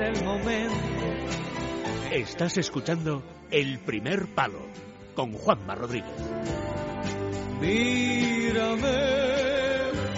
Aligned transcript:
el 0.00 0.24
momento. 0.24 0.74
Estás 2.12 2.56
escuchando 2.58 3.22
El 3.50 3.78
Primer 3.78 4.26
Palo 4.26 4.66
con 5.14 5.32
Juanma 5.32 5.74
Rodríguez. 5.74 6.10
Mírame, 7.60 8.78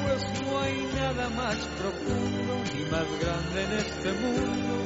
pues 0.02 0.42
no 0.42 0.60
hay 0.60 0.88
nada 0.94 1.28
más 1.30 1.56
profundo 1.56 2.54
ni 2.74 2.90
más 2.90 3.06
grande 3.20 3.64
en 3.64 3.72
este 3.72 4.12
mundo 4.12 4.78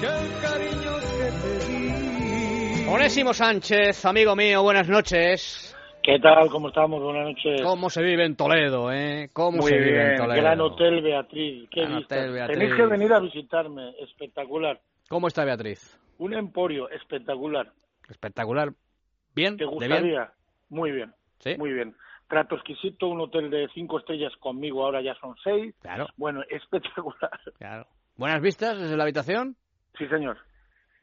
que 0.00 0.06
el 0.06 0.40
cariño 0.40 1.00
que 1.18 1.30
te 1.42 1.72
di. 1.72 2.86
Onésimo 2.88 3.34
Sánchez, 3.34 4.04
amigo 4.04 4.36
mío, 4.36 4.62
buenas 4.62 4.88
noches. 4.88 5.63
¿Qué 6.04 6.18
tal? 6.18 6.50
¿Cómo 6.50 6.68
estamos? 6.68 7.02
Buenas 7.02 7.24
noches. 7.28 7.62
¿Cómo 7.62 7.88
se 7.88 8.02
vive 8.02 8.26
en 8.26 8.36
Toledo, 8.36 8.92
eh? 8.92 9.30
¿Cómo 9.32 9.58
Muy 9.62 9.70
se 9.70 9.78
vive 9.78 10.00
en 10.02 10.06
bien, 10.08 10.16
Toledo? 10.18 10.42
Gran 10.42 10.60
Hotel 10.60 11.02
Beatriz. 11.02 11.68
Qué 11.70 11.80
Gran 11.80 11.96
vista. 11.96 12.16
Hotel 12.16 12.32
Beatriz. 12.32 12.58
Tenéis 12.58 12.74
que 12.74 12.86
venir 12.86 13.12
a 13.14 13.20
visitarme. 13.20 13.94
Espectacular. 14.00 14.80
¿Cómo 15.08 15.28
está 15.28 15.44
Beatriz? 15.46 15.98
Un 16.18 16.34
emporio 16.34 16.90
espectacular. 16.90 17.72
Espectacular. 18.10 18.72
¿Bien? 19.34 19.56
¿Te 19.56 19.64
¿De 19.64 19.70
bien? 19.70 19.80
gustaría? 19.90 20.32
Muy 20.68 20.92
bien. 20.92 21.14
¿Sí? 21.38 21.56
Muy 21.56 21.72
bien. 21.72 21.96
Trato 22.28 22.56
exquisito, 22.56 23.08
un 23.08 23.20
hotel 23.22 23.48
de 23.50 23.68
cinco 23.74 23.98
estrellas 23.98 24.32
conmigo, 24.40 24.84
ahora 24.84 25.00
ya 25.00 25.14
son 25.16 25.34
seis. 25.42 25.74
Claro, 25.80 26.06
Bueno, 26.16 26.42
espectacular. 26.50 27.30
claro. 27.56 27.86
¿Buenas 28.16 28.42
vistas 28.42 28.78
desde 28.78 28.96
la 28.96 29.04
habitación? 29.04 29.56
Sí, 29.98 30.06
señor. 30.08 30.36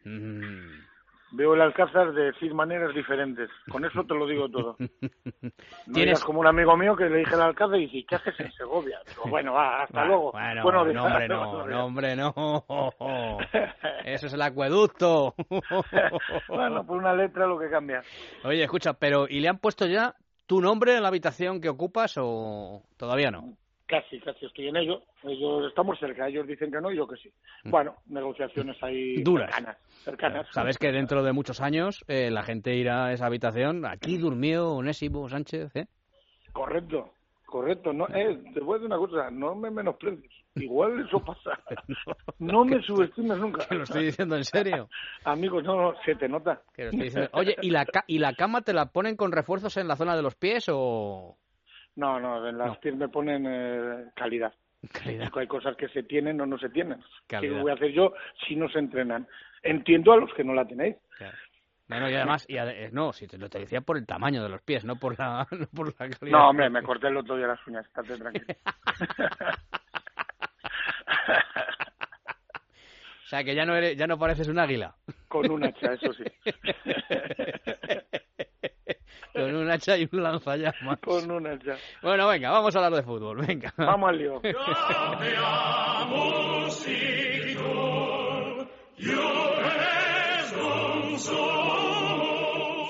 Mm. 0.04 0.91
Veo 1.34 1.54
el 1.54 1.62
Alcázar 1.62 2.12
de 2.14 2.34
seis 2.40 2.54
maneras 2.54 2.94
diferentes. 2.94 3.50
Con 3.70 3.86
eso 3.86 4.04
te 4.04 4.14
lo 4.14 4.28
digo 4.28 4.50
todo. 4.50 4.76
No 5.88 5.94
Tienes- 5.94 6.24
como 6.24 6.40
un 6.42 6.48
amigo 6.48 6.78
mío 6.78 6.96
que 6.96 7.06
le 7.10 7.18
dije 7.20 7.34
al 7.36 7.42
Alcázar 7.42 7.78
y 7.78 7.88
dice, 7.88 8.06
¿qué 8.08 8.16
haces 8.16 8.40
en 8.40 8.52
Segovia? 8.52 9.00
Digo, 9.08 9.24
bueno, 9.30 9.54
va, 9.54 9.84
hasta 9.84 10.06
luego. 10.06 10.32
Bueno, 10.32 10.64
Bueno, 10.64 10.86
no, 10.94 11.04
hombre, 11.06 11.28
no, 11.28 11.68
no, 11.68 11.86
hombre, 11.86 12.16
no. 12.16 12.34
Eso 14.06 14.28
es 14.28 14.34
el 14.34 14.42
acueducto. 14.42 15.34
bueno, 16.48 16.86
por 16.86 16.98
una 16.98 17.14
letra 17.14 17.48
lo 17.48 17.58
que 17.60 17.70
cambia. 17.70 18.02
Oye, 18.44 18.64
escucha, 18.64 18.94
pero 18.94 19.28
¿y 19.28 19.40
le 19.40 19.50
han 19.50 19.58
puesto 19.58 19.86
ya 19.88 20.16
tu 20.46 20.62
nombre 20.62 20.96
en 20.96 21.02
la 21.02 21.08
habitación 21.10 21.60
que 21.62 21.70
ocupas 21.70 22.16
o 22.18 22.84
todavía 22.98 23.32
no? 23.32 23.58
Casi, 23.92 24.20
casi 24.22 24.46
estoy 24.46 24.70
en 24.70 24.78
ello. 24.78 25.02
Ellos 25.24 25.68
estamos 25.68 26.00
cerca, 26.00 26.26
ellos 26.30 26.48
dicen 26.48 26.72
que 26.72 26.80
no 26.80 26.92
y 26.92 26.96
yo 26.96 27.06
que 27.06 27.18
sí. 27.18 27.30
Bueno, 27.66 27.96
negociaciones 28.08 28.82
ahí 28.82 29.18
Mm. 29.18 29.24
Duras. 29.24 29.54
cercanas. 29.54 29.78
cercanas. 30.06 30.48
Sabes 30.52 30.78
que 30.78 30.92
dentro 30.94 31.22
de 31.24 31.34
muchos 31.34 31.60
años 31.60 32.04
eh, 32.08 32.32
la 32.32 32.42
gente 32.44 32.74
irá 32.76 33.08
a 33.08 33.14
esa 33.14 33.26
habitación. 33.26 33.86
Aquí 33.86 34.18
durmió 34.18 34.72
Onésimo 34.76 35.28
Sánchez, 35.28 35.76
¿eh? 35.76 35.88
Correcto, 36.54 37.12
correcto. 37.46 37.92
No, 37.92 38.08
eh, 38.16 38.42
te 38.54 38.62
voy 38.62 38.76
a 38.76 38.80
decir 38.80 38.88
una 38.88 38.98
cosa, 38.98 39.30
no 39.30 39.56
me 39.56 39.70
menosprecies. 39.70 40.32
Igual 40.56 41.06
eso 41.06 41.20
pasa. 41.20 41.52
No 42.40 42.66
me 42.66 42.82
subestimes 42.82 43.38
nunca. 43.38 43.66
Que 43.68 43.76
lo 43.76 43.84
estoy 43.84 44.06
diciendo 44.06 44.36
en 44.36 44.44
serio. 44.46 44.90
Amigos, 45.26 45.64
no, 45.64 45.76
no, 45.76 45.94
se 46.06 46.16
te 46.16 46.28
nota. 46.28 46.62
Que 46.74 46.84
lo 46.86 46.90
estoy 46.92 47.04
diciendo. 47.04 47.30
Oye, 47.34 47.56
¿y 47.62 47.70
la, 47.70 47.86
ca- 47.86 48.04
¿y 48.08 48.20
la 48.20 48.34
cama 48.34 48.62
te 48.62 48.74
la 48.74 48.88
ponen 48.88 49.16
con 49.16 49.32
refuerzos 49.32 49.76
en 49.78 49.88
la 49.88 49.96
zona 49.96 50.16
de 50.16 50.22
los 50.22 50.36
pies 50.36 50.66
o...? 50.70 51.38
No, 51.96 52.20
no, 52.20 52.48
en 52.48 52.58
las 52.58 52.78
pies 52.78 52.96
me 52.96 53.10
ponen 53.10 53.46
eh, 53.48 54.06
calidad. 54.16 54.54
Calidad. 54.92 55.32
Hay 55.36 55.48
cosas 55.48 55.76
que 55.76 55.88
se 55.90 56.04
tienen 56.04 56.40
o 56.42 56.46
no 56.46 56.58
se 56.58 56.70
tienen. 56.70 57.00
¿Qué 57.00 57.06
Calidad. 57.28 57.62
voy 57.62 57.72
a 57.72 57.76
hacer 57.76 57.92
yo 57.92 58.14
si 58.48 58.56
no 58.56 58.68
se 58.70 58.80
entrenan? 58.80 59.28
Entiendo 59.62 60.14
a 60.14 60.18
los 60.18 60.34
que 60.34 60.44
no 60.44 60.54
la 60.54 60.66
tenéis. 60.68 60.96
Claro. 61.18 61.38
Bueno, 61.88 62.10
y 62.10 62.16
además, 62.16 62.46
y 62.48 62.56
ade- 62.56 62.86
eh, 62.86 62.90
no, 62.94 63.12
si 63.12 63.28
te 63.28 63.38
lo 63.38 63.50
te 63.50 63.60
decía 63.60 63.82
por 63.82 63.98
el 63.98 64.06
tamaño 64.06 64.42
de 64.42 64.50
los 64.50 64.62
pies, 64.62 64.86
no 64.86 64.96
por 64.96 65.20
la, 65.20 65.46
no 65.52 65.68
por 65.68 65.88
la 65.88 66.10
calidad. 66.10 66.38
No, 66.40 66.50
hombre, 66.50 66.70
me 66.70 66.82
corté 66.82 67.08
el 67.08 67.18
otro 67.18 67.36
día 67.36 67.48
las 67.48 67.68
uñas, 67.68 67.86
estate 67.86 68.18
tranquilo. 68.18 68.46
O 73.24 73.28
sea, 73.32 73.46
que 73.46 73.56
ya 73.56 73.66
no 73.66 73.74
eres, 73.78 73.96
ya 73.96 74.08
no 74.08 74.20
pareces 74.20 74.50
un 74.50 74.60
águila. 74.60 74.94
Con 75.30 75.50
un 75.50 75.64
hacha, 75.64 75.94
eso 75.94 76.12
sí. 76.14 76.24
Con 79.34 79.56
un 79.56 79.72
hacha 79.72 79.98
y 79.98 80.10
un 80.12 80.24
lanzallamas. 80.24 81.00
Con 81.00 81.32
un 81.32 81.48
hacha. 81.48 81.76
Bueno, 82.02 82.28
venga, 82.28 82.52
vamos 82.52 82.76
a 82.76 82.80
hablar 82.80 82.94
de 82.94 83.04
fútbol, 83.04 83.38
venga. 83.46 83.74
Vamos 83.78 84.10
al 84.10 84.18
lío. 84.18 84.42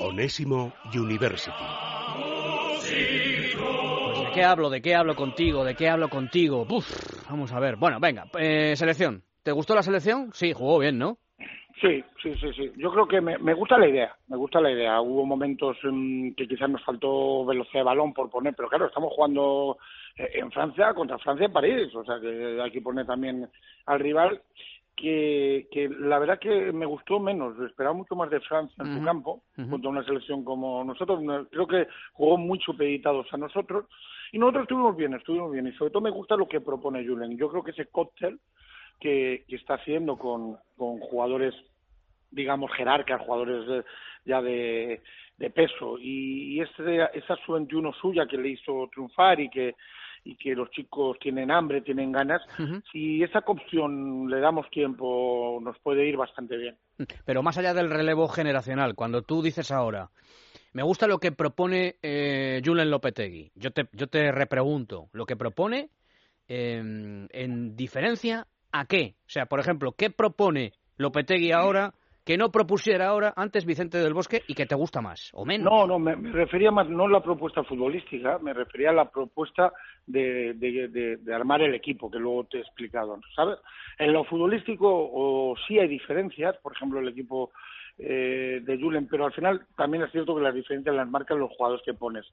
Onésimo 0.01 0.73
University. 0.93 1.51
Pues, 2.15 2.91
¿De 4.25 4.31
qué 4.33 4.43
hablo? 4.43 4.69
¿De 4.69 4.81
qué 4.81 4.95
hablo 4.95 5.15
contigo? 5.15 5.63
¿De 5.63 5.75
qué 5.75 5.89
hablo 5.89 6.09
contigo? 6.09 6.65
Uf, 6.69 7.29
vamos 7.29 7.51
a 7.51 7.59
ver. 7.59 7.75
Bueno, 7.75 7.99
venga, 7.99 8.25
eh, 8.37 8.75
selección. 8.75 9.23
¿Te 9.43 9.51
gustó 9.51 9.75
la 9.75 9.83
selección? 9.83 10.31
Sí, 10.33 10.53
jugó 10.53 10.79
bien, 10.79 10.97
¿no? 10.97 11.17
Sí, 11.81 12.03
sí, 12.21 12.35
sí, 12.35 12.53
sí. 12.53 12.71
Yo 12.77 12.91
creo 12.91 13.07
que 13.07 13.19
me, 13.21 13.39
me 13.39 13.55
gusta 13.55 13.75
la 13.77 13.87
idea, 13.87 14.15
me 14.27 14.37
gusta 14.37 14.61
la 14.61 14.71
idea. 14.71 15.01
Hubo 15.01 15.25
momentos 15.25 15.77
mm, 15.83 16.33
que 16.33 16.47
quizás 16.47 16.69
nos 16.69 16.83
faltó 16.83 17.43
velocidad 17.43 17.79
de 17.79 17.85
balón 17.85 18.13
por 18.13 18.29
poner, 18.29 18.53
pero 18.55 18.69
claro, 18.69 18.85
estamos 18.85 19.11
jugando 19.13 19.77
eh, 20.15 20.29
en 20.35 20.51
Francia 20.51 20.93
contra 20.93 21.17
Francia 21.17 21.47
en 21.47 21.53
París, 21.53 21.93
o 21.95 22.03
sea 22.05 22.19
que 22.19 22.61
hay 22.61 22.69
que 22.71 22.81
poner 22.81 23.07
también 23.07 23.49
al 23.87 23.99
rival 23.99 24.41
que, 24.95 25.67
que 25.71 25.89
la 25.89 26.19
verdad 26.19 26.37
que 26.37 26.71
me 26.71 26.85
gustó 26.85 27.19
menos, 27.19 27.59
esperaba 27.61 27.95
mucho 27.95 28.15
más 28.15 28.29
de 28.29 28.41
Francia 28.41 28.75
en 28.85 28.99
su 28.99 29.03
campo, 29.03 29.41
ujú. 29.57 29.69
contra 29.71 29.89
una 29.89 30.03
selección 30.03 30.43
como 30.43 30.83
nosotros. 30.83 31.19
No- 31.23 31.47
Creo 31.47 31.65
que 31.65 31.87
jugó 32.13 32.37
muy 32.37 32.59
supeditados 32.59 33.25
a 33.33 33.37
nosotros 33.37 33.85
y 34.31 34.37
nosotros 34.37 34.63
estuvimos 34.63 34.95
bien, 34.95 35.15
estuvimos 35.15 35.51
bien 35.51 35.65
y 35.65 35.71
sobre 35.71 35.89
todo 35.89 36.03
me 36.03 36.11
gusta 36.11 36.35
lo 36.35 36.47
que 36.47 36.61
propone 36.61 37.03
Julen. 37.07 37.35
Yo 37.37 37.49
creo 37.49 37.63
que 37.63 37.71
ese 37.71 37.87
cóctel 37.87 38.39
que, 38.99 39.45
que 39.47 39.55
está 39.55 39.73
haciendo 39.75 40.15
con, 40.17 40.57
con 40.77 40.99
jugadores 40.99 41.55
digamos, 42.31 42.71
jerarcas, 42.73 43.21
jugadores 43.21 43.67
de- 43.67 43.83
ya 44.25 44.41
de, 44.41 45.01
de 45.37 45.49
peso. 45.49 45.97
Y, 45.99 46.55
y 46.55 46.61
ese, 46.61 47.09
esa 47.13 47.35
sub-21 47.45 47.93
suya 47.99 48.25
que 48.25 48.37
le 48.37 48.49
hizo 48.49 48.87
triunfar 48.91 49.39
y 49.39 49.49
que, 49.49 49.75
y 50.23 50.35
que 50.35 50.53
los 50.55 50.69
chicos 50.71 51.17
tienen 51.19 51.49
hambre, 51.51 51.81
tienen 51.81 52.11
ganas, 52.11 52.41
si 52.91 53.23
esa 53.23 53.39
opción 53.45 54.29
le 54.29 54.39
damos 54.39 54.69
tiempo, 54.69 55.59
nos 55.61 55.77
puede 55.79 56.05
ir 56.07 56.17
bastante 56.17 56.57
bien. 56.57 56.77
Pero 57.25 57.41
más 57.41 57.57
allá 57.57 57.73
del 57.73 57.89
relevo 57.89 58.27
generacional, 58.27 58.93
cuando 58.93 59.23
tú 59.23 59.41
dices 59.41 59.71
ahora, 59.71 60.11
me 60.73 60.83
gusta 60.83 61.07
lo 61.07 61.17
que 61.17 61.31
propone 61.31 61.95
eh, 62.03 62.61
Julen 62.63 62.91
Lopetegui, 62.91 63.51
yo 63.55 63.71
te, 63.71 63.87
yo 63.93 64.07
te 64.07 64.31
repregunto, 64.31 65.09
lo 65.11 65.25
que 65.25 65.35
propone 65.35 65.89
eh, 66.47 67.27
en 67.31 67.75
diferencia 67.75 68.45
a 68.71 68.85
qué? 68.85 69.15
O 69.25 69.29
sea, 69.29 69.47
por 69.47 69.59
ejemplo, 69.59 69.93
¿qué 69.93 70.11
propone 70.11 70.73
Lopetegui 70.97 71.51
ahora 71.51 71.93
que 72.25 72.37
no 72.37 72.51
propusiera 72.51 73.07
ahora 73.07 73.33
antes 73.35 73.65
Vicente 73.65 73.97
del 73.97 74.13
Bosque 74.13 74.41
y 74.47 74.53
que 74.53 74.65
te 74.65 74.75
gusta 74.75 75.01
más 75.01 75.31
o 75.33 75.45
menos? 75.45 75.71
No, 75.71 75.87
no, 75.87 75.99
me, 75.99 76.15
refería 76.31 76.71
más 76.71 76.87
no 76.89 77.05
a 77.05 77.09
la 77.09 77.23
propuesta 77.23 77.63
futbolística, 77.63 78.37
me 78.39 78.53
refería 78.53 78.91
a 78.91 78.93
la 78.93 79.09
propuesta 79.09 79.73
de, 80.05 80.53
de, 80.53 81.33
armar 81.33 81.61
el 81.61 81.73
equipo, 81.73 82.11
que 82.11 82.19
luego 82.19 82.45
te 82.45 82.57
he 82.57 82.61
explicado, 82.61 83.19
¿sabes? 83.35 83.57
En 83.97 84.13
lo 84.13 84.23
futbolístico 84.25 84.87
o 84.89 85.55
sí 85.67 85.79
hay 85.79 85.87
diferencias, 85.87 86.57
por 86.57 86.73
ejemplo, 86.73 86.99
el 86.99 87.09
equipo 87.09 87.51
eh, 87.97 88.61
de 88.63 88.77
Julen, 88.79 89.07
pero 89.07 89.25
al 89.25 89.33
final 89.33 89.65
también 89.75 90.03
es 90.03 90.11
cierto 90.11 90.35
que 90.35 90.41
las 90.41 90.55
diferencias 90.55 90.95
las 90.95 91.07
marcan 91.09 91.39
los 91.39 91.51
jugadores 91.51 91.83
que 91.85 91.93
pones. 91.93 92.25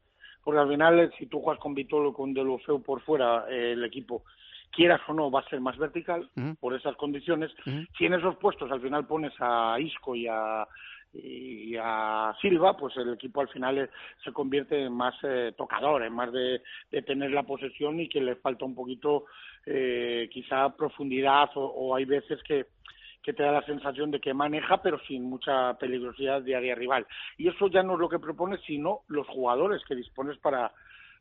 Porque 0.43 0.61
al 0.61 0.69
final, 0.69 1.13
si 1.19 1.27
tú 1.27 1.41
juegas 1.41 1.61
con 1.61 1.75
Vitolo 1.75 2.11
o 2.11 2.15
con 2.15 2.33
Delofeu 2.33 2.83
por 2.83 3.03
fuera, 3.03 3.45
eh, 3.51 3.73
el 3.73 3.85
equipo, 3.85 4.25
quieras 4.71 5.01
o 5.09 5.15
no, 5.15 5.31
va 5.31 5.41
a 5.41 5.49
ser 5.49 5.61
más 5.61 5.77
vertical 5.77 6.29
por 6.61 6.75
esas 6.75 6.97
condiciones. 6.97 7.51
Si 7.97 8.07
en 8.07 8.15
esos 8.15 8.37
puestos 8.37 8.71
al 8.71 8.81
final 8.81 9.07
pones 9.07 9.33
a 9.41 9.77
Isco 9.81 10.15
y 10.15 10.27
a, 10.27 10.67
y 11.13 11.77
a 11.77 12.35
Silva, 12.41 12.77
pues 12.77 12.97
el 12.97 13.13
equipo 13.15 13.41
al 13.41 13.49
final 13.49 13.79
eh, 13.79 13.91
se 14.23 14.33
convierte 14.33 14.85
en 14.85 14.93
más 14.93 15.15
eh, 15.23 15.53
tocador, 15.57 16.03
en 16.03 16.13
más 16.13 16.33
de, 16.33 16.63
de 16.91 17.03
tener 17.03 17.31
la 17.31 17.43
posesión 17.43 17.99
y 18.01 18.09
que 18.09 18.21
le 18.21 18.37
falta 18.37 18.65
un 18.65 18.75
poquito 18.75 19.25
eh, 19.67 20.29
quizá 20.33 20.75
profundidad 20.77 21.51
o, 21.57 21.65
o 21.65 21.95
hay 21.95 22.05
veces 22.05 22.43
que 22.43 22.67
que 23.21 23.35
te 23.35 23.43
da 23.43 23.53
la 23.53 23.67
sensación 23.67 24.11
de 24.11 24.21
que 24.21 24.33
maneja 24.33 24.81
pero 24.81 24.99
sin 25.01 25.25
mucha 25.25 25.75
peligrosidad 25.75 26.41
de 26.41 26.57
área 26.57 26.75
rival. 26.75 27.07
Y 27.37 27.49
eso 27.49 27.69
ya 27.69 27.83
no 27.83 27.95
es 27.95 27.99
lo 27.99 28.09
que 28.09 28.19
propones 28.19 28.61
sino 28.67 29.01
los 29.09 29.27
jugadores 29.27 29.83
que 29.87 29.95
dispones 29.95 30.39
para 30.39 30.73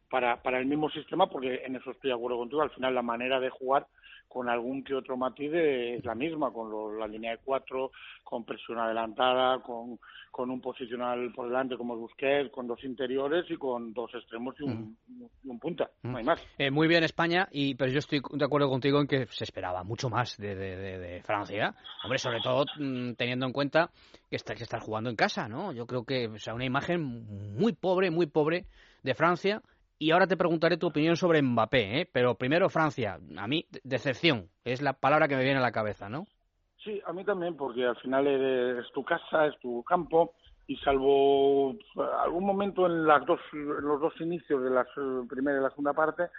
para, 0.09 0.41
para 0.41 0.59
el 0.59 0.65
mismo 0.65 0.89
sistema, 0.89 1.27
porque 1.27 1.61
en 1.65 1.75
eso 1.75 1.91
estoy 1.91 2.09
de 2.09 2.15
acuerdo 2.15 2.37
contigo, 2.37 2.61
al 2.61 2.71
final 2.71 2.95
la 2.95 3.01
manera 3.01 3.39
de 3.39 3.49
jugar 3.49 3.87
con 4.27 4.49
algún 4.49 4.83
que 4.83 4.93
otro 4.93 5.15
matiz 5.15 5.51
es 5.53 6.03
la 6.03 6.13
misma, 6.13 6.51
con 6.51 6.69
lo- 6.69 6.97
la 6.97 7.07
línea 7.07 7.31
de 7.31 7.37
cuatro, 7.43 7.91
con 8.23 8.43
presión 8.43 8.77
adelantada, 8.77 9.59
con, 9.61 9.97
con 10.31 10.49
un 10.51 10.59
posicional 10.59 11.31
por 11.33 11.47
delante 11.47 11.77
como 11.77 11.95
Busquets, 11.95 12.51
con 12.51 12.67
dos 12.67 12.83
interiores 12.83 13.45
y 13.49 13.55
con 13.55 13.93
dos 13.93 14.13
extremos 14.13 14.53
y 14.59 14.63
un, 14.63 14.97
y 15.43 15.47
un 15.49 15.59
punta, 15.59 15.89
no 16.03 16.17
hay 16.17 16.25
más. 16.25 16.45
Eh, 16.57 16.69
muy 16.71 16.87
bien 16.89 17.05
España, 17.05 17.47
y 17.51 17.75
pero 17.75 17.89
yo 17.91 17.99
estoy 17.99 18.21
de 18.33 18.45
acuerdo 18.45 18.69
contigo 18.69 18.99
en 18.99 19.07
que 19.07 19.27
se 19.27 19.45
esperaba 19.45 19.83
mucho 19.85 20.09
más 20.09 20.35
de, 20.37 20.55
de- 20.55 20.75
de- 20.75 20.97
de 20.99 21.23
Francia. 21.23 21.73
Hombre, 22.03 22.19
sobre 22.19 22.41
todo 22.41 22.65
mm, 22.79 23.13
teniendo 23.13 23.45
en 23.45 23.53
cuenta 23.53 23.89
que 24.29 24.35
está 24.35 24.55
que 24.55 24.63
estar 24.63 24.81
jugando 24.81 25.09
en 25.09 25.15
casa, 25.15 25.47
¿no? 25.47 25.71
Yo 25.71 25.85
creo 25.87 26.03
que 26.03 26.27
o 26.27 26.37
sea, 26.37 26.53
una 26.53 26.65
imagen 26.65 27.01
muy 27.57 27.71
pobre, 27.71 28.11
muy 28.11 28.25
pobre 28.25 28.65
de 29.03 29.13
Francia. 29.15 29.61
Y 29.99 30.11
ahora 30.11 30.27
te 30.27 30.37
preguntaré 30.37 30.77
tu 30.77 30.87
opinión 30.87 31.15
sobre 31.15 31.41
Mbappé, 31.41 32.01
¿eh? 32.01 32.09
Pero 32.11 32.35
primero 32.35 32.69
Francia. 32.69 33.19
A 33.37 33.47
mí, 33.47 33.65
de- 33.69 33.81
decepción. 33.83 34.49
Es 34.63 34.81
la 34.81 34.93
palabra 34.93 35.27
que 35.27 35.35
me 35.35 35.43
viene 35.43 35.59
a 35.59 35.63
la 35.63 35.71
cabeza, 35.71 36.09
¿no? 36.09 36.25
Sí, 36.83 37.01
a 37.05 37.13
mí 37.13 37.25
también, 37.25 37.57
porque 37.57 37.85
al 37.85 37.97
final 37.97 38.27
es 38.27 38.91
tu 38.93 39.03
casa, 39.03 39.47
es 39.47 39.59
tu 39.59 39.83
campo, 39.83 40.33
y 40.67 40.75
salvo 40.77 41.75
algún 42.23 42.45
momento 42.45 42.85
en 42.85 43.07
las 43.07 43.25
dos 43.25 43.39
en 43.53 43.81
los 43.81 44.01
dos 44.01 44.13
inicios 44.19 44.61
de 44.63 44.69
la 44.69 44.85
primera 45.27 45.57
y 45.57 45.61
la 45.61 45.69
segunda 45.69 45.93
parte 45.93 46.29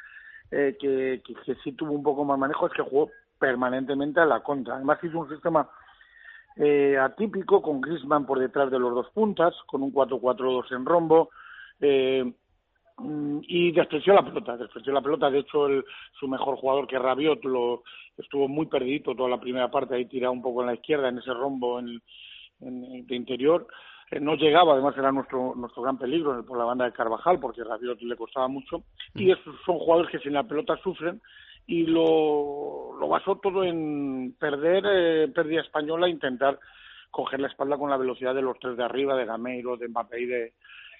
eh, 0.51 0.77
que, 0.79 1.23
que, 1.25 1.55
sí 1.65 1.73
tuvo 1.73 1.93
un 1.93 2.03
poco 2.03 2.25
más 2.25 2.39
manejo 2.39 2.67
es 2.67 2.73
que 2.75 2.83
jugó 2.83 3.11
permanentemente 3.39 4.21
a 4.21 4.27
la 4.27 4.41
contra 4.41 4.77
además 4.77 4.99
hizo 5.03 5.19
un 5.19 5.31
sistema 5.31 5.69
eh, 6.57 6.99
atípico 6.99 7.63
con 7.63 7.81
Griezmann 7.81 8.27
por 8.27 8.39
detrás 8.39 8.71
de 8.71 8.79
los 8.79 8.95
dos 8.95 9.09
puntas 9.11 9.55
con 9.67 9.83
un 9.83 9.93
4-4-2 9.93 10.73
en 10.73 10.85
rombo 10.85 11.31
eh, 11.81 12.31
y 13.49 13.73
despreció 13.73 14.13
la 14.15 14.25
pelota, 14.25 14.57
despreció 14.57 14.93
la 14.93 15.01
pelota. 15.01 15.31
De 15.31 15.39
hecho, 15.41 15.67
el, 15.67 15.85
su 16.19 16.29
mejor 16.29 16.57
jugador, 16.57 16.87
que 16.87 16.99
Rabiot, 16.99 17.43
lo, 17.45 17.83
estuvo 18.17 18.47
muy 18.47 18.67
perdido 18.67 19.15
toda 19.15 19.29
la 19.29 19.41
primera 19.41 19.71
parte, 19.71 19.95
ahí 19.95 20.05
tirado 20.05 20.33
un 20.33 20.43
poco 20.43 20.61
en 20.61 20.67
la 20.67 20.75
izquierda, 20.75 21.09
en 21.09 21.19
ese 21.19 21.33
rombo 21.33 21.79
en, 21.79 22.01
en, 22.61 23.07
de 23.07 23.17
interior 23.17 23.67
no 24.21 24.37
llegaba, 24.37 24.73
además 24.73 24.97
era 24.97 25.13
nuestro 25.13 25.55
nuestro 25.55 25.83
gran 25.83 25.99
peligro 25.99 26.43
por 26.45 26.57
la 26.57 26.65
banda 26.65 26.87
de 26.87 26.93
Carvajal, 26.93 27.39
porque 27.39 27.63
Rabiot 27.63 28.01
le 28.01 28.17
costaba 28.17 28.49
mucho, 28.49 28.85
y 29.15 29.27
mm. 29.27 29.31
esos 29.33 29.55
son 29.67 29.79
jugadores 29.79 30.11
que 30.11 30.19
sin 30.21 30.33
la 30.33 30.45
pelota 30.45 30.77
sufren, 30.83 31.21
y 31.67 31.85
lo, 31.85 32.97
lo 32.99 33.09
basó 33.09 33.37
todo 33.37 33.65
en 33.65 34.35
perder 34.39 34.85
eh, 34.87 35.29
pérdida 35.29 35.61
española 35.61 36.09
intentar 36.09 36.59
coger 37.11 37.41
la 37.41 37.49
espalda 37.49 37.77
con 37.77 37.91
la 37.91 37.99
velocidad 37.99 38.35
de 38.35 38.43
los 38.43 38.59
tres 38.59 38.77
de 38.77 38.85
arriba, 38.85 39.15
de 39.15 39.27
Gameiro, 39.27 39.77
de 39.77 39.89
Mbappé 39.89 40.21
y 40.21 40.27
de, 40.27 40.53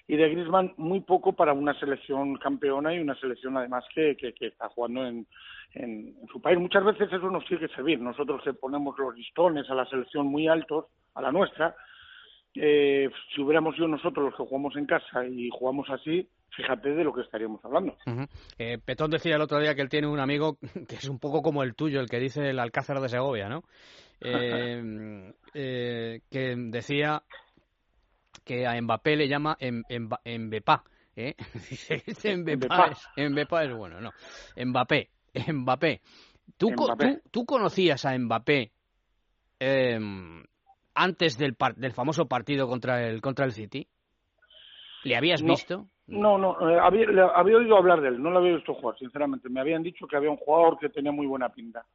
y 0.09 0.17
de 0.17 0.27
Griezmann, 0.27 0.73
muy 0.77 1.01
poco 1.01 1.33
para 1.33 1.53
una 1.53 1.79
selección 1.79 2.35
campeona 2.37 2.95
y 2.95 2.99
una 2.99 3.13
selección 3.19 3.55
además 3.55 3.85
que, 3.93 4.17
que, 4.17 4.33
que 4.33 4.47
está 4.47 4.67
jugando 4.69 5.05
en, 5.05 5.27
en, 5.75 6.15
su 6.31 6.41
país. 6.41 6.57
Muchas 6.57 6.83
veces 6.83 7.13
eso 7.13 7.29
nos 7.29 7.45
tiene 7.45 7.67
que 7.67 7.75
servir. 7.75 8.01
Nosotros 8.01 8.41
ponemos 8.59 8.97
los 8.97 9.15
listones 9.15 9.69
a 9.69 9.75
la 9.75 9.85
selección 9.85 10.25
muy 10.25 10.47
altos, 10.47 10.85
a 11.13 11.21
la 11.21 11.31
nuestra, 11.31 11.75
eh, 12.55 13.07
si 13.35 13.41
hubiéramos 13.43 13.75
sido 13.75 13.87
nosotros 13.87 14.25
los 14.25 14.35
que 14.35 14.43
jugamos 14.45 14.75
en 14.77 14.87
casa 14.87 15.27
y 15.27 15.47
jugamos 15.51 15.87
así, 15.91 16.27
fíjate 16.55 16.89
de 16.89 17.03
lo 17.03 17.13
que 17.13 17.21
estaríamos 17.21 17.63
hablando. 17.63 17.95
eh, 18.57 18.79
Petón 18.83 19.11
decía 19.11 19.35
el 19.35 19.41
otro 19.43 19.59
día 19.59 19.75
que 19.75 19.83
él 19.83 19.89
tiene 19.89 20.07
un 20.07 20.19
amigo 20.19 20.57
que 20.87 20.95
es 20.95 21.07
un 21.07 21.19
poco 21.19 21.43
como 21.43 21.61
el 21.61 21.75
tuyo, 21.75 21.99
el 21.99 22.09
que 22.09 22.19
dice 22.19 22.49
el 22.49 22.57
Alcázar 22.57 22.99
de 22.99 23.09
Segovia, 23.09 23.47
¿no? 23.47 23.61
Eh, 24.21 25.31
eh, 25.53 26.19
que 26.29 26.53
decía 26.57 27.23
que 28.43 28.65
a 28.65 28.79
Mbappé 28.81 29.15
le 29.15 29.27
llama 29.27 29.57
em, 29.59 29.83
em, 29.89 30.09
Mbepá, 30.45 30.83
¿eh? 31.15 31.35
Mbepá 32.37 32.91
es, 33.15 33.29
Mbepá 33.29 33.63
es 33.63 33.75
bueno, 33.75 34.01
no. 34.01 34.11
Mbappé, 34.57 35.09
Mbappé. 35.53 36.01
¿Tú, 36.57 36.69
¿tú, 36.75 37.21
tú 37.31 37.45
conocías 37.45 38.05
a 38.05 38.17
Mbappé 38.17 38.71
eh, 39.59 39.99
antes 40.95 41.37
del, 41.37 41.55
del 41.75 41.93
famoso 41.93 42.27
partido 42.27 42.67
contra 42.67 43.07
el, 43.07 43.21
contra 43.21 43.45
el 43.45 43.51
City? 43.51 43.87
¿Le 45.03 45.15
habías 45.15 45.41
visto? 45.41 45.87
No, 46.07 46.37
no, 46.37 46.69
eh, 46.69 46.79
había, 46.81 47.05
había, 47.35 47.57
oído 47.57 47.77
hablar 47.77 48.01
de 48.01 48.09
él, 48.09 48.21
no 48.21 48.31
lo 48.31 48.39
había 48.39 48.55
visto 48.55 48.73
jugar, 48.73 48.97
sinceramente. 48.97 49.47
Me 49.47 49.61
habían 49.61 49.83
dicho 49.83 50.07
que 50.07 50.17
había 50.17 50.31
un 50.31 50.37
jugador 50.37 50.79
que 50.79 50.89
tenía 50.89 51.11
muy 51.11 51.27
buena 51.27 51.49
pinta. 51.49 51.85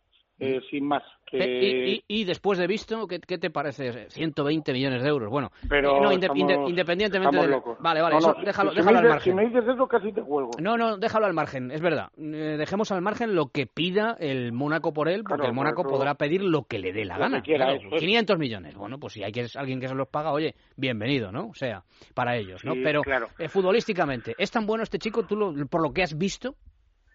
Eh, 0.40 0.60
sin 0.69 0.84
más. 0.84 1.02
Eh, 1.31 2.02
y, 2.06 2.25
después 2.25 2.58
de 2.58 2.66
visto, 2.66 3.06
¿qué, 3.06 3.20
¿qué, 3.20 3.38
te 3.38 3.50
parece? 3.50 4.10
120 4.10 4.72
millones 4.72 5.02
de 5.02 5.08
euros. 5.08 5.31
Bueno, 5.31 5.50
pero 5.69 6.00
no, 6.00 6.12
independientemente 6.12 7.38
de... 7.38 7.60
Vale, 7.81 8.02
vale, 8.02 8.16
déjalo, 8.44 8.72
déjalo 8.72 8.98
al 8.98 9.08
margen. 9.08 9.32
Si 9.32 9.36
me 9.36 9.46
dices 9.46 9.64
eso, 9.69 9.86
casi 9.86 10.12
te 10.12 10.20
juego. 10.20 10.50
No, 10.60 10.76
no, 10.76 10.96
déjalo 10.96 11.26
al 11.26 11.34
margen, 11.34 11.70
es 11.70 11.81
verdad. 11.81 12.10
dejemos 12.16 12.90
al 12.92 13.00
margen 13.00 13.34
lo 13.34 13.46
que 13.46 13.66
pida 13.66 14.16
el 14.19 14.52
Mónaco 14.52 14.92
por 14.92 15.08
él, 15.08 15.25
porque 15.25 15.46
el 15.46 15.52
Mónaco 15.52 15.84
podrá 15.84 16.14
pedir 16.14 16.42
lo 16.42 16.64
que 16.64 16.78
le 16.78 16.92
dé 16.92 17.04
la 17.04 17.19
gana. 17.19 17.42
500 17.42 18.38
millones. 18.38 18.75
Bueno, 18.76 18.98
pues 18.98 19.14
si 19.14 19.22
hay 19.22 19.32
que, 19.32 19.46
alguien 19.54 19.80
que 19.80 19.88
se 19.88 19.94
los 19.94 20.08
paga, 20.08 20.32
oye, 20.32 20.54
bienvenido, 20.76 21.32
¿no? 21.32 21.48
O 21.48 21.54
sea, 21.54 21.84
para 22.14 22.37
ellos, 22.37 22.64
¿no? 22.64 22.75
pero 22.82 23.02
futbolísticamente, 23.48 24.34
¿es 24.38 24.50
tan 24.50 24.66
bueno 24.66 24.82
este 24.82 24.98
chico, 24.98 25.25
tú 25.25 25.66
por 25.70 25.82
lo 25.82 25.92
que 25.92 26.02
has 26.02 26.16
visto? 26.16 26.56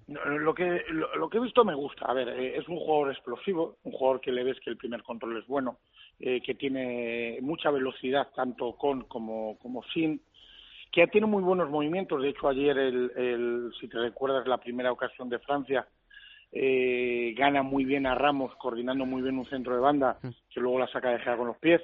Lo 0.09 0.55
que, 0.55 0.83
lo, 0.89 1.29
que 1.29 1.37
he 1.37 1.41
visto 1.41 1.63
me 1.63 1.75
gusta. 1.75 2.05
A 2.05 2.13
ver, 2.13 2.29
eh, 2.29 2.57
es 2.57 2.67
un 2.67 2.77
jugador 2.77 3.11
explosivo, 3.11 3.77
un 3.83 3.91
jugador 3.91 4.19
que 4.21 4.31
le 4.31 4.43
ves 4.43 4.59
que 4.59 4.69
el 4.69 4.77
primer 4.77 5.03
control 5.03 5.37
es 5.37 5.45
bueno, 5.45 5.77
eh, 6.19 6.41
que 6.41 6.55
tiene 6.55 7.37
mucha 7.41 7.69
velocidad 7.69 8.29
tanto 8.35 8.73
con 8.73 9.03
como, 9.03 9.57
como 9.59 9.83
sin, 9.93 10.21
que 10.91 11.07
tiene 11.07 11.27
muy 11.27 11.43
buenos 11.43 11.69
movimientos. 11.69 12.21
De 12.21 12.29
hecho, 12.29 12.47
ayer, 12.47 12.77
el, 12.77 13.11
el, 13.15 13.71
si 13.79 13.87
te 13.87 13.99
recuerdas 13.99 14.47
la 14.47 14.57
primera 14.57 14.91
ocasión 14.91 15.29
de 15.29 15.39
Francia, 15.39 15.87
eh, 16.51 17.35
gana 17.37 17.61
muy 17.61 17.85
bien 17.85 18.07
a 18.07 18.15
Ramos, 18.15 18.55
coordinando 18.55 19.05
muy 19.05 19.21
bien 19.21 19.37
un 19.37 19.45
centro 19.45 19.75
de 19.75 19.81
banda, 19.81 20.17
que 20.21 20.59
luego 20.59 20.79
la 20.79 20.87
saca 20.87 21.11
de 21.11 21.23
con 21.37 21.47
los 21.47 21.57
pies 21.57 21.81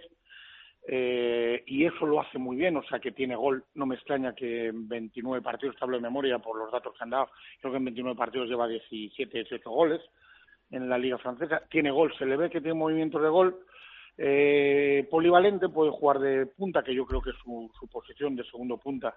eh, 0.88 1.64
y 1.66 1.86
eso 1.86 2.06
lo 2.06 2.22
hace 2.22 2.38
muy 2.38 2.56
bien, 2.56 2.78
o 2.78 2.84
sea 2.84 3.00
que 3.00 3.12
tiene 3.12 3.36
gol. 3.36 3.64
No 3.74 3.86
me 3.86 3.96
extraña 3.96 4.36
que 4.36 4.68
en 4.68 4.88
29 4.88 5.42
partidos, 5.42 5.76
te 5.76 5.84
hablo 5.84 5.98
de 5.98 6.04
memoria 6.04 6.40
por 6.40 6.58
los 6.58 6.72
datos 6.72 6.94
que 6.96 7.04
han 7.04 7.10
dado, 7.10 7.30
creo 7.60 7.72
que 7.72 7.78
en 7.78 7.86
29 7.86 8.18
partidos 8.18 8.48
lleva 8.48 8.68
17, 8.68 9.38
18 9.38 9.70
goles 9.70 10.02
en 10.72 10.90
la 10.90 10.98
Liga 10.98 11.18
Francesa. 11.18 11.64
Tiene 11.70 11.92
gol, 11.92 12.14
se 12.18 12.26
le 12.26 12.38
ve 12.38 12.50
que 12.50 12.62
tiene 12.62 12.76
movimientos 12.76 13.22
de 13.22 13.30
gol. 13.30 13.60
Eh, 14.18 15.08
polivalente, 15.10 15.70
puede 15.70 15.92
jugar 15.92 16.20
de 16.20 16.46
punta, 16.46 16.84
que 16.84 16.96
yo 16.96 17.06
creo 17.06 17.22
que 17.22 17.32
es 17.32 17.36
su, 17.44 17.70
su 17.78 17.88
posición 17.88 18.36
de 18.36 18.46
segundo 18.46 18.78
punta, 18.78 19.16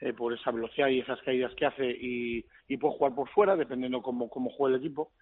eh, 0.00 0.12
por 0.12 0.32
esa 0.32 0.50
velocidad 0.50 0.88
y 0.88 1.00
esas 1.00 1.20
caídas 1.22 1.54
que 1.54 1.66
hace, 1.66 1.86
y, 1.86 2.44
y 2.68 2.76
puede 2.76 2.94
jugar 2.94 3.14
por 3.14 3.28
fuera, 3.30 3.56
dependiendo 3.56 4.02
cómo, 4.02 4.28
cómo 4.28 4.50
juegue 4.50 4.76
el 4.76 4.82
equipo. 4.82 5.12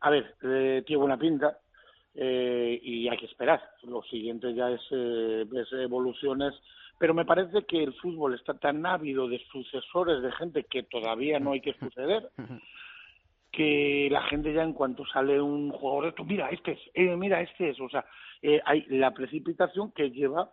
A 0.00 0.10
ver, 0.10 0.34
eh, 0.42 0.82
tiene 0.86 1.00
buena 1.00 1.18
pinta, 1.18 1.58
eh, 2.14 2.78
y 2.82 3.08
hay 3.08 3.16
que 3.16 3.26
esperar. 3.26 3.62
Lo 3.82 4.02
siguiente 4.02 4.54
ya 4.54 4.70
es, 4.70 4.80
eh, 4.90 5.46
evoluciones, 5.72 6.54
pero 6.98 7.14
me 7.14 7.24
parece 7.24 7.64
que 7.64 7.82
el 7.82 7.94
fútbol 7.94 8.34
está 8.34 8.54
tan 8.54 8.84
ávido 8.84 9.28
de 9.28 9.38
sucesores, 9.50 10.22
de 10.22 10.32
gente 10.32 10.64
que 10.64 10.82
todavía 10.84 11.40
no 11.40 11.52
hay 11.52 11.60
que 11.60 11.74
suceder, 11.74 12.30
que 13.52 14.08
la 14.10 14.22
gente 14.24 14.52
ya 14.52 14.62
en 14.62 14.72
cuanto 14.72 15.04
sale 15.06 15.40
un 15.40 15.70
jugador 15.70 16.06
esto, 16.06 16.24
mira, 16.24 16.48
este 16.48 16.72
es, 16.72 16.80
eh, 16.94 17.16
mira, 17.16 17.40
este 17.42 17.70
es, 17.70 17.80
o 17.80 17.88
sea, 17.88 18.04
eh, 18.40 18.60
hay 18.64 18.86
la 18.88 19.12
precipitación 19.12 19.92
que 19.92 20.10
lleva 20.10 20.50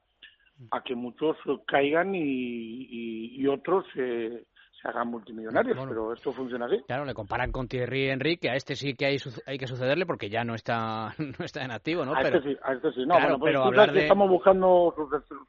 a 0.71 0.83
que 0.83 0.95
muchos 0.95 1.37
caigan 1.65 2.13
y, 2.13 2.19
y, 2.21 3.41
y 3.41 3.47
otros 3.47 3.85
eh, 3.95 4.43
se 4.81 4.87
hagan 4.87 5.09
multimillonarios, 5.09 5.77
pero 5.87 6.13
esto 6.13 6.31
funciona 6.31 6.65
así. 6.65 6.77
Claro, 6.87 7.05
le 7.05 7.13
comparan 7.13 7.51
con 7.51 7.67
Thierry 7.67 8.09
Henry, 8.09 8.37
que 8.37 8.49
a 8.49 8.55
este 8.55 8.75
sí 8.75 8.93
que 8.95 9.05
hay, 9.05 9.17
hay 9.45 9.57
que 9.57 9.67
sucederle 9.67 10.05
porque 10.05 10.29
ya 10.29 10.43
no 10.43 10.55
está 10.55 11.13
no 11.17 11.45
está 11.45 11.63
en 11.63 11.71
activo, 11.71 12.05
¿no? 12.05 12.15
A 12.15 12.21
este 12.21 12.41
sí, 12.41 12.57
a 12.63 12.73
este 12.73 12.91
sí. 12.93 13.05
No, 13.05 13.15
bueno, 13.15 13.39
pues 13.39 13.51
pero 13.51 13.63
hablar 13.65 13.91
de... 13.91 14.03
estamos 14.03 14.29
buscando 14.29 14.93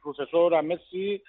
sucesor 0.03 0.55
a 0.55 0.61
Messi, 0.61 1.21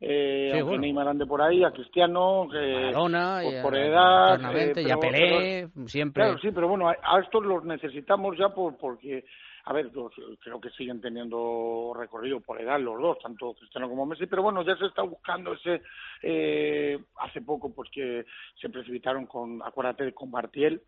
eh, 0.00 0.52
sí, 0.54 0.62
bueno. 0.62 0.82
Neymar 0.82 1.08
ande 1.08 1.26
por 1.26 1.42
ahí, 1.42 1.64
a 1.64 1.72
Cristiano, 1.72 2.48
eh, 2.54 2.74
Maradona, 2.74 3.40
pues, 3.42 3.62
por 3.62 3.76
edad, 3.76 4.56
eh, 4.56 4.72
y 4.76 4.90
a 4.90 4.96
Pelé, 4.96 5.68
siempre. 5.86 6.22
Claro, 6.22 6.38
sí, 6.38 6.50
pero 6.54 6.68
bueno, 6.68 6.88
a, 6.88 6.96
a 7.02 7.20
estos 7.20 7.44
los 7.44 7.64
necesitamos 7.64 8.38
ya 8.38 8.50
por, 8.50 8.76
porque 8.76 9.24
a 9.68 9.72
ver, 9.74 9.90
creo 9.90 10.60
que 10.62 10.70
siguen 10.70 10.98
teniendo 10.98 11.92
recorrido 11.94 12.40
por 12.40 12.58
edad 12.58 12.80
los 12.80 12.98
dos, 12.98 13.18
tanto 13.18 13.52
Cristiano 13.52 13.86
como 13.86 14.06
Messi, 14.06 14.26
pero 14.26 14.42
bueno, 14.42 14.62
ya 14.62 14.74
se 14.76 14.86
está 14.86 15.02
buscando 15.02 15.52
ese, 15.52 15.82
eh, 16.22 16.98
hace 17.18 17.42
poco 17.42 17.70
pues 17.74 17.90
que 17.92 18.24
se 18.58 18.70
precipitaron 18.70 19.26
con, 19.26 19.60
acuérdate, 19.62 20.14
con 20.14 20.30
Martiel. 20.30 20.80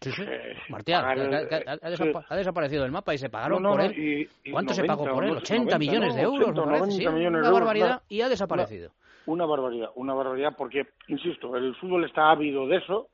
Sí, 0.00 0.12
sí. 0.12 0.22
Eh, 0.26 0.56
Martiel, 0.70 0.96
ha, 0.96 2.36
desaparecido 2.36 2.84
del 2.84 2.92
mapa 2.92 3.12
y 3.12 3.18
se 3.18 3.28
pagaron 3.28 3.62
por 3.62 3.82
él. 3.82 4.30
¿Cuánto 4.50 4.72
se 4.72 4.84
pagó 4.84 5.04
por 5.04 5.24
él? 5.24 5.36
80 5.36 5.78
millones 5.78 6.14
de 6.14 6.22
euros, 6.22 6.48
80, 6.48 6.70
90 6.70 7.10
millones 7.10 7.40
una 7.42 7.50
barbaridad 7.50 8.02
y 8.08 8.22
ha 8.22 8.30
desaparecido. 8.30 8.92
una 9.26 9.44
barbaridad, 9.44 9.90
una 9.96 10.14
barbaridad, 10.14 10.54
porque, 10.56 10.86
insisto, 11.08 11.54
el 11.54 11.74
fútbol 11.76 12.06
está 12.06 12.30
ávido 12.30 12.66
de 12.66 12.78
eso, 12.78 13.10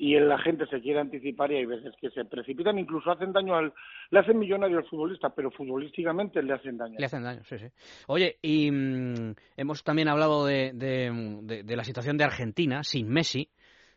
y 0.00 0.18
la 0.20 0.38
gente 0.38 0.64
se 0.66 0.80
quiere 0.80 1.00
anticipar 1.00 1.50
y 1.50 1.56
hay 1.56 1.66
veces 1.66 1.92
que 2.00 2.08
se 2.10 2.24
precipitan, 2.24 2.78
incluso 2.78 3.10
hacen 3.10 3.32
daño 3.32 3.56
al, 3.56 3.72
le 4.10 4.20
hacen 4.20 4.38
millonario 4.38 4.78
al 4.78 4.86
futbolista, 4.86 5.30
pero 5.30 5.50
futbolísticamente 5.50 6.40
le 6.40 6.54
hacen 6.54 6.78
daño. 6.78 6.94
Le 6.96 7.04
hacen 7.04 7.24
daño, 7.24 7.42
sí, 7.42 7.58
sí. 7.58 7.66
Oye, 8.06 8.38
y 8.40 8.70
mm, 8.70 9.34
hemos 9.56 9.82
también 9.82 10.08
hablado 10.08 10.46
de, 10.46 10.70
de, 10.72 11.62
de, 11.64 11.76
la 11.76 11.82
situación 11.82 12.16
de 12.16 12.24
Argentina 12.24 12.84
sin 12.84 13.08
Messi. 13.08 13.50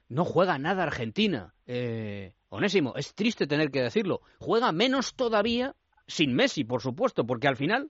No 0.09 0.25
juega 0.25 0.57
nada 0.57 0.83
Argentina. 0.83 1.53
Eh, 1.67 2.33
Onésimo, 2.49 2.95
es 2.97 3.13
triste 3.13 3.45
tener 3.45 3.69
que 3.69 3.81
decirlo. 3.81 4.21
Juega 4.39 4.71
menos 4.71 5.15
todavía 5.15 5.75
sin 6.11 6.35
Messi, 6.35 6.63
por 6.63 6.81
supuesto, 6.81 7.25
porque 7.25 7.47
al 7.47 7.55
final, 7.55 7.89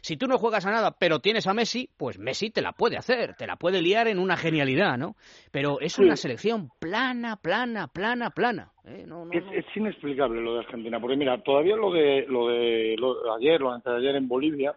si 0.00 0.16
tú 0.16 0.26
no 0.26 0.38
juegas 0.38 0.66
a 0.66 0.70
nada, 0.70 0.96
pero 0.98 1.20
tienes 1.20 1.46
a 1.46 1.54
Messi, 1.54 1.90
pues 1.96 2.18
Messi 2.18 2.50
te 2.50 2.62
la 2.62 2.72
puede 2.72 2.96
hacer, 2.96 3.34
te 3.34 3.46
la 3.46 3.56
puede 3.56 3.82
liar 3.82 4.08
en 4.08 4.18
una 4.18 4.36
genialidad, 4.36 4.96
¿no? 4.96 5.14
Pero 5.52 5.80
es 5.80 5.98
una 5.98 6.16
selección 6.16 6.70
plana, 6.80 7.36
plana, 7.36 7.88
plana, 7.88 8.30
plana. 8.30 8.72
¿eh? 8.84 9.06
es, 9.32 9.64
inexplicable 9.76 10.40
lo 10.40 10.54
de 10.54 10.60
Argentina, 10.60 10.98
porque 10.98 11.16
mira, 11.16 11.38
todavía 11.42 11.76
lo 11.76 11.92
de 11.92 12.24
lo 12.26 12.48
de, 12.48 12.96
ayer, 13.38 13.60
lo 13.60 13.76
de 13.78 13.96
ayer 13.96 14.16
en 14.16 14.28
Bolivia, 14.28 14.74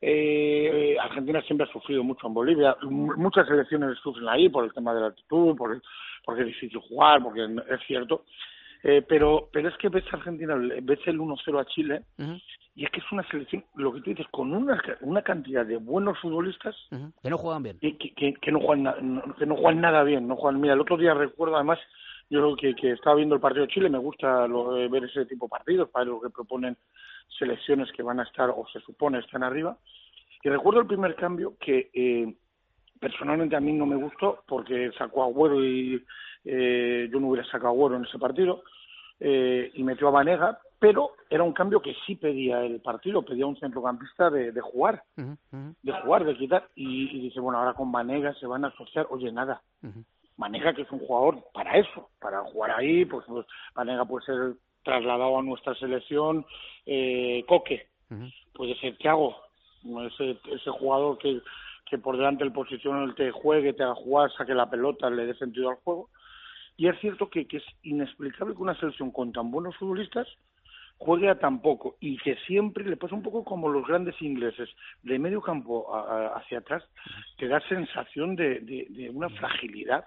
eh, 0.00 0.96
Argentina 1.00 1.40
siempre 1.42 1.66
ha 1.66 1.72
sufrido 1.72 2.04
mucho 2.04 2.26
en 2.26 2.34
Bolivia, 2.34 2.76
muchas 2.82 3.48
selecciones 3.48 3.98
sufren 4.02 4.28
ahí 4.28 4.50
por 4.50 4.64
el 4.64 4.72
tema 4.74 4.94
de 4.94 5.00
la 5.00 5.06
altitud, 5.06 5.56
por 5.56 5.80
porque 6.24 6.42
es 6.42 6.46
difícil 6.48 6.78
jugar, 6.78 7.22
porque 7.22 7.44
es 7.44 7.80
cierto 7.86 8.24
Eh, 8.86 9.02
pero, 9.08 9.48
pero 9.50 9.70
es 9.70 9.76
que 9.78 9.88
ves 9.88 10.04
a 10.12 10.16
Argentina, 10.18 10.54
ves 10.82 10.98
el 11.06 11.18
1-0 11.18 11.58
a 11.58 11.64
Chile, 11.64 12.02
y 12.74 12.84
es 12.84 12.90
que 12.90 13.00
es 13.00 13.12
una 13.12 13.26
selección, 13.28 13.64
lo 13.76 13.94
que 13.94 14.02
tú 14.02 14.10
dices, 14.10 14.26
con 14.30 14.52
una, 14.52 14.78
una 15.00 15.22
cantidad 15.22 15.64
de 15.64 15.78
buenos 15.78 16.18
futbolistas 16.18 16.76
que 17.22 17.30
no 17.30 17.38
juegan 17.38 17.62
bien. 17.62 17.78
Que, 17.78 17.96
que, 17.96 18.34
que, 18.34 18.52
no 18.52 18.60
juegan 18.60 19.22
que 19.38 19.46
no 19.46 19.56
juegan 19.56 19.80
nada 19.80 20.02
bien. 20.02 20.28
no 20.28 20.36
juegan 20.36 20.60
Mira, 20.60 20.74
el 20.74 20.82
otro 20.82 20.98
día 20.98 21.14
recuerdo 21.14 21.56
además, 21.56 21.78
yo 22.28 22.54
que, 22.56 22.74
que 22.74 22.90
estaba 22.90 23.16
viendo 23.16 23.34
el 23.34 23.40
partido 23.40 23.64
de 23.64 23.72
Chile, 23.72 23.88
me 23.88 23.96
gusta 23.96 24.46
lo, 24.46 24.74
ver 24.90 25.04
ese 25.04 25.24
tipo 25.24 25.46
de 25.46 25.50
partidos, 25.50 25.88
para 25.88 26.04
lo 26.04 26.20
que 26.20 26.28
proponen 26.28 26.76
selecciones 27.38 27.90
que 27.92 28.02
van 28.02 28.20
a 28.20 28.24
estar, 28.24 28.50
o 28.50 28.66
se 28.70 28.80
supone 28.80 29.20
están 29.20 29.44
arriba. 29.44 29.78
Y 30.42 30.50
recuerdo 30.50 30.80
el 30.80 30.86
primer 30.86 31.14
cambio 31.14 31.54
que 31.58 31.90
eh, 31.94 32.34
personalmente 33.00 33.56
a 33.56 33.60
mí 33.60 33.72
no 33.72 33.86
me 33.86 33.96
gustó 33.96 34.44
porque 34.46 34.90
sacó 34.98 35.22
a 35.22 35.26
Agüero 35.26 35.64
y 35.64 36.04
eh, 36.44 37.08
yo 37.10 37.20
no 37.20 37.28
hubiera 37.28 37.46
sacado 37.46 37.68
a 37.68 37.70
Agüero 37.70 37.96
en 37.96 38.04
ese 38.04 38.18
partido 38.18 38.62
eh, 39.20 39.70
y 39.74 39.82
metió 39.82 40.08
a 40.08 40.12
Vanega, 40.12 40.58
pero 40.78 41.12
era 41.30 41.42
un 41.42 41.52
cambio 41.52 41.80
que 41.80 41.94
sí 42.06 42.16
pedía 42.16 42.62
el 42.62 42.80
partido, 42.80 43.22
pedía 43.22 43.46
un 43.46 43.56
centrocampista 43.56 44.28
de, 44.28 44.52
de 44.52 44.60
jugar, 44.60 45.02
de 45.16 45.92
jugar, 46.02 46.24
de 46.24 46.36
quitar, 46.36 46.68
y, 46.74 47.20
dice, 47.20 47.40
bueno, 47.40 47.58
ahora 47.58 47.72
con 47.72 47.90
Vanega 47.90 48.34
se 48.34 48.46
van 48.46 48.64
a 48.64 48.68
asociar, 48.68 49.06
oye, 49.08 49.32
nada, 49.32 49.62
Vanega 50.36 50.74
que 50.74 50.82
es 50.82 50.90
un 50.90 50.98
jugador 50.98 51.42
para 51.54 51.78
eso, 51.78 52.10
para 52.20 52.40
jugar 52.42 52.72
ahí, 52.72 53.04
pues, 53.04 53.24
pues 53.26 53.46
Vanega 53.74 54.04
puede 54.04 54.26
ser 54.26 54.54
trasladado 54.82 55.38
a 55.38 55.42
nuestra 55.42 55.74
selección, 55.76 56.44
eh, 56.84 57.44
Coque, 57.48 57.86
puede 58.52 58.74
ser 58.76 58.96
Thiago, 58.98 59.36
ese, 60.06 60.38
ese 60.52 60.70
jugador 60.70 61.16
que, 61.18 61.40
que 61.86 61.98
por 61.98 62.16
delante 62.16 62.44
del 62.44 62.52
posición 62.52 63.02
el 63.02 63.14
te 63.14 63.30
juegue, 63.30 63.72
te 63.72 63.82
haga 63.82 63.94
jugar, 63.94 64.30
saque 64.32 64.54
la 64.54 64.68
pelota, 64.68 65.08
le 65.08 65.26
dé 65.26 65.34
sentido 65.34 65.70
al 65.70 65.76
juego. 65.76 66.10
Y 66.76 66.88
es 66.88 66.98
cierto 67.00 67.30
que, 67.30 67.46
que 67.46 67.58
es 67.58 67.64
inexplicable 67.82 68.54
que 68.54 68.62
una 68.62 68.78
selección 68.78 69.10
con 69.10 69.32
tan 69.32 69.50
buenos 69.50 69.76
futbolistas 69.76 70.26
juegue 70.98 71.28
a 71.28 71.38
tan 71.38 71.60
poco 71.60 71.96
y 72.00 72.16
que 72.18 72.36
siempre 72.46 72.84
le 72.84 72.96
pasa 72.96 73.14
un 73.14 73.22
poco 73.22 73.44
como 73.44 73.68
los 73.68 73.86
grandes 73.86 74.20
ingleses, 74.22 74.68
de 75.02 75.18
medio 75.18 75.40
campo 75.40 75.86
hacia 76.34 76.58
atrás, 76.58 76.82
que 77.36 77.48
da 77.48 77.60
sensación 77.68 78.36
de, 78.36 78.60
de, 78.60 79.10
una 79.10 79.28
fragilidad 79.28 80.04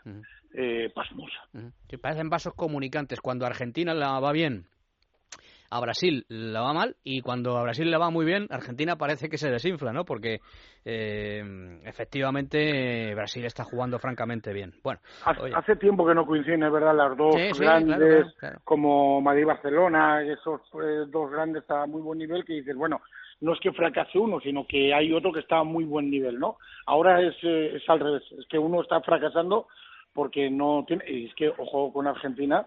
eh, 0.54 0.92
pasmosa. 0.94 1.48
Que 1.88 1.98
parecen 1.98 2.30
vasos 2.30 2.54
comunicantes. 2.54 3.22
Cuando 3.22 3.46
Argentina 3.46 3.94
la 3.94 4.20
va 4.20 4.32
bien, 4.32 4.66
a 5.70 5.80
Brasil 5.80 6.26
la 6.30 6.62
va 6.62 6.74
mal 6.74 6.96
y 7.04 7.22
cuando 7.22 7.58
a 7.58 7.64
Brasil 7.64 7.90
le 7.90 7.98
va 7.98 8.10
muy 8.10 8.26
bien, 8.26 8.48
Argentina 8.50 8.96
parece 8.96 9.30
que 9.30 9.38
se 9.38 9.50
desinfla, 9.50 9.92
¿no? 9.92 10.06
Porque 10.06 10.40
eh, 10.86 11.80
efectivamente 11.84 13.14
Brasil 13.16 13.46
está 13.46 13.64
jugando 13.64 14.00
francamente 14.00 14.54
bien. 14.54 14.74
Bueno, 14.84 15.00
hace, 15.26 15.76
tiempo 15.76 16.06
que 16.06 16.16
no 16.16 16.26
coinciden, 16.26 16.64
es 16.64 16.72
verdad, 16.72 16.96
las 16.96 17.18
dos 17.18 17.36
grandes 17.60 18.28
como 18.64 19.22
Madrid-Barcelona, 19.22 20.24
esos 20.24 20.62
eh, 20.82 21.06
dos 21.08 21.32
grandes 21.32 21.70
a 21.70 21.86
muy 21.86 22.02
buen 22.02 22.20
nivel 22.20 22.46
que 22.46 22.54
dices, 22.54 22.76
bueno, 22.76 23.02
no 23.42 23.54
es 23.54 23.60
que 23.60 23.72
fracase 23.72 24.18
uno, 24.18 24.40
sino 24.40 24.66
que 24.66 24.94
hay 24.94 25.14
otro 25.14 25.32
que 25.32 25.42
está 25.42 25.60
a 25.60 25.64
muy 25.64 25.84
buen 25.84 26.10
nivel, 26.10 26.40
¿no? 26.40 26.58
Ahora 26.86 27.22
es, 27.22 27.36
eh, 27.44 27.76
es 27.76 27.90
al 27.90 28.00
revés, 28.00 28.24
es 28.38 28.48
que 28.48 28.58
uno 28.58 28.82
está 28.82 29.02
fracasando 29.02 29.68
porque 30.14 30.50
no 30.50 30.84
tiene, 30.88 31.04
y 31.08 31.26
es 31.28 31.36
que, 31.36 31.50
ojo 31.50 31.94
con 31.94 32.08
Argentina, 32.08 32.66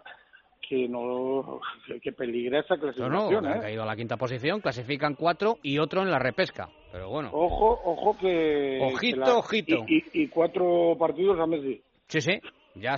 que 0.67 0.88
no 0.88 1.61
que 2.02 2.12
peligra 2.12 2.61
esa 2.61 2.76
clasificación. 2.76 3.12
No, 3.12 3.40
no, 3.40 3.55
¿eh? 3.55 3.61
ha 3.64 3.71
ido 3.71 3.83
a 3.83 3.87
la 3.87 3.97
quinta 3.97 4.17
posición, 4.17 4.61
clasifican 4.61 5.14
cuatro 5.14 5.59
y 5.62 5.79
otro 5.79 6.02
en 6.02 6.11
la 6.11 6.19
repesca. 6.19 6.69
Pero 6.93 7.09
bueno. 7.09 7.31
Ojo, 7.33 7.81
ojo 7.85 8.17
que. 8.19 8.81
Ojito, 8.83 9.38
ojito. 9.38 9.85
Y, 9.87 10.05
y, 10.12 10.29
cuatro 10.29 10.97
partidos 10.99 11.38
a 11.40 11.47
Messi. 11.47 11.83
Sí, 12.09 12.21
sí. 12.21 12.40
Ya, 12.75 12.95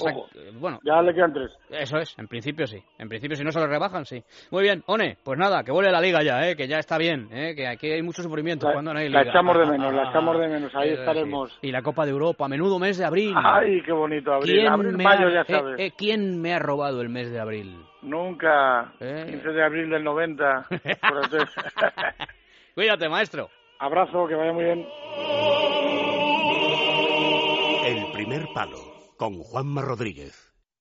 bueno, 0.59 0.79
ya 0.85 1.01
le 1.01 1.15
quedan 1.15 1.33
tres. 1.33 1.51
Eso 1.71 1.97
es, 1.97 2.15
en 2.19 2.29
principio 2.29 2.67
sí. 2.67 2.83
En 2.99 3.09
principio, 3.09 3.37
si 3.37 3.43
no 3.43 3.51
se 3.51 3.59
lo 3.59 3.67
rebajan, 3.67 4.05
sí. 4.05 4.23
Muy 4.51 4.65
bien, 4.65 4.83
One, 4.87 5.17
pues 5.25 5.39
nada, 5.39 5.65
que 5.65 5.73
vuelve 5.73 5.91
la 5.91 6.01
liga 6.01 6.23
ya, 6.23 6.47
¿eh? 6.47 6.57
que 6.57 6.69
ya 6.69 6.79
está 6.79 6.99
bien, 6.99 7.29
¿eh? 7.33 7.55
que 7.57 7.67
aquí 7.67 7.91
hay 7.91 8.03
mucho 8.03 8.23
sufrimiento 8.23 8.67
la, 8.67 8.75
cuando 8.75 8.93
no 8.93 8.99
hay 8.99 9.09
liga. 9.09 9.25
La 9.25 9.31
echamos 9.31 9.59
de 9.59 9.67
menos, 9.67 9.95
la 9.95 10.11
echamos 10.11 10.39
de 10.39 10.49
menos, 10.49 10.75
ahí 10.75 10.91
estaremos. 10.91 11.59
Y 11.63 11.73
la 11.73 11.81
Copa 11.81 12.05
de 12.05 12.11
Europa, 12.11 12.49
menudo 12.49 12.79
mes 12.79 12.99
de 12.99 13.07
abril. 13.07 13.35
Ay, 13.37 13.81
qué 13.83 13.93
bonito, 13.93 14.35
abril. 14.35 14.67
abril 14.67 14.99
mayo, 14.99 15.31
ya 15.31 15.45
sabes. 15.45 15.81
Eh, 15.81 15.93
¿Quién 15.97 16.41
me 16.41 16.53
ha 16.53 16.59
robado 16.59 17.01
el 17.01 17.09
mes 17.09 17.31
de 17.31 17.41
abril? 17.41 17.83
Nunca. 18.03 18.93
15 18.99 19.05
eh. 19.05 19.53
de 19.53 19.65
abril 19.65 19.89
del 19.89 20.05
90. 20.05 20.67
Cuídate, 22.75 23.09
maestro. 23.09 23.49
Abrazo, 23.79 24.27
que 24.29 24.35
vaya 24.35 24.53
muy 24.53 24.65
bien. 24.65 24.87
El 27.85 28.13
primer 28.13 28.47
palo 28.55 28.92
con 29.23 29.39
Juanma 29.39 29.83
Rodríguez. 29.83 30.52